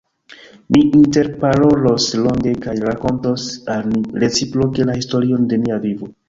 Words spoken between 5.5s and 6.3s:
de nia vivo.